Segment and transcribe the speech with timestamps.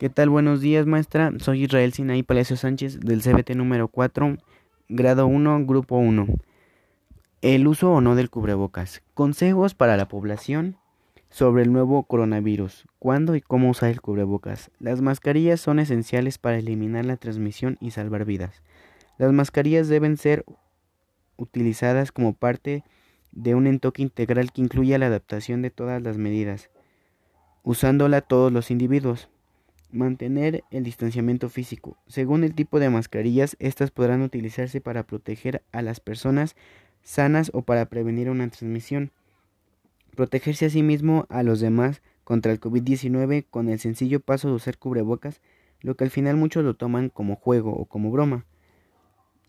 [0.00, 0.30] ¿Qué tal?
[0.30, 1.30] Buenos días, maestra.
[1.40, 4.38] Soy Israel Sinaí Palacio Sánchez del CBT número 4,
[4.88, 6.26] grado 1, grupo 1.
[7.42, 9.02] El uso o no del cubrebocas.
[9.12, 10.78] Consejos para la población
[11.28, 12.86] sobre el nuevo coronavirus.
[12.98, 14.70] ¿Cuándo y cómo usar el cubrebocas?
[14.78, 18.62] Las mascarillas son esenciales para eliminar la transmisión y salvar vidas.
[19.18, 20.46] Las mascarillas deben ser
[21.36, 22.84] utilizadas como parte
[23.32, 26.70] de un entoque integral que incluya la adaptación de todas las medidas,
[27.64, 29.28] usándola todos los individuos.
[29.92, 31.96] Mantener el distanciamiento físico.
[32.06, 36.54] Según el tipo de mascarillas, estas podrán utilizarse para proteger a las personas
[37.02, 39.10] sanas o para prevenir una transmisión.
[40.14, 44.54] Protegerse a sí mismo a los demás contra el COVID-19 con el sencillo paso de
[44.54, 45.40] usar cubrebocas,
[45.80, 48.44] lo que al final muchos lo toman como juego o como broma.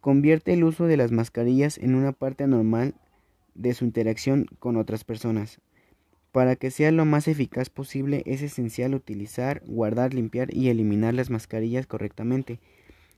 [0.00, 2.94] Convierte el uso de las mascarillas en una parte normal
[3.54, 5.60] de su interacción con otras personas.
[6.32, 11.28] Para que sea lo más eficaz posible es esencial utilizar, guardar, limpiar y eliminar las
[11.28, 12.58] mascarillas correctamente.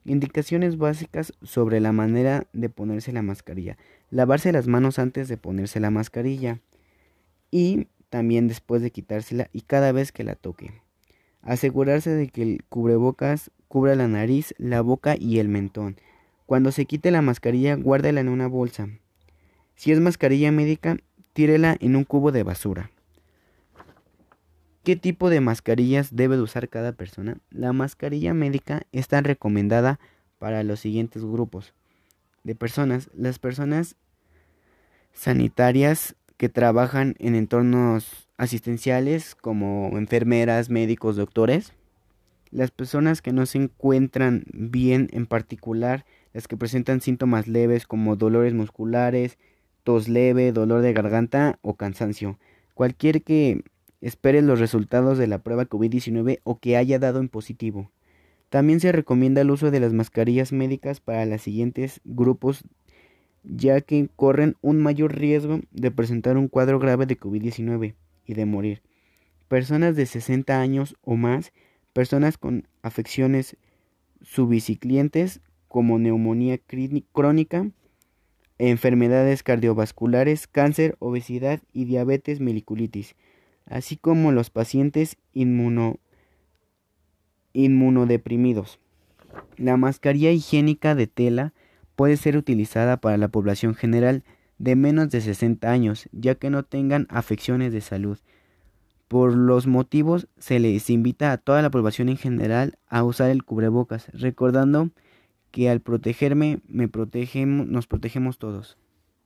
[0.05, 3.79] Indicaciones básicas sobre la manera de ponerse la mascarilla.
[4.11, 6.61] Lavarse las manos antes de ponerse la mascarilla
[7.53, 10.73] y también después de quitársela y cada vez que la toque.
[11.41, 15.97] Asegurarse de que el cubrebocas cubra la nariz, la boca y el mentón.
[16.47, 18.89] Cuando se quite la mascarilla, guárdela en una bolsa.
[19.77, 20.97] Si es mascarilla médica,
[21.33, 22.91] tírela en un cubo de basura.
[24.85, 27.39] ¿Qué tipo de mascarillas debe de usar cada persona?
[27.51, 29.99] La mascarilla médica está recomendada
[30.39, 31.73] para los siguientes grupos
[32.43, 33.09] de personas.
[33.15, 33.97] Las personas
[35.15, 41.73] sanitarias que trabajan en entornos asistenciales como enfermeras, médicos, doctores.
[42.51, 48.17] Las personas que no se encuentran bien, en particular las que presentan síntomas leves como
[48.17, 49.39] dolores musculares,
[49.83, 52.39] tos leve, dolor de garganta o cansancio.
[52.75, 53.63] Cualquier que
[54.05, 57.91] espere los resultados de la prueba COVID-19 o que haya dado en positivo.
[58.51, 62.65] También se recomienda el uso de las mascarillas médicas para los siguientes grupos
[63.45, 67.95] ya que corren un mayor riesgo de presentar un cuadro grave de COVID-19
[68.27, 68.83] y de morir.
[69.49, 71.53] Personas de 60 años o más,
[71.95, 73.57] personas con afecciones
[74.21, 76.59] subicilientes como neumonía
[77.13, 77.71] crónica,
[78.59, 83.17] enfermedades cardiovasculares, cáncer, obesidad y diabetes melliculitis
[83.67, 85.99] así como los pacientes inmuno,
[87.53, 88.79] inmunodeprimidos.
[89.57, 91.53] La mascarilla higiénica de tela
[91.97, 94.25] puede ser utilizada para la población general
[94.59, 98.19] de menos de 60 años, ya que no tengan afecciones de salud.
[99.09, 103.45] Por los motivos, se les invita a toda la población en general a usar el
[103.45, 104.91] cubrebocas, recordando
[105.51, 108.77] que al protegerme me nos protegemos todos.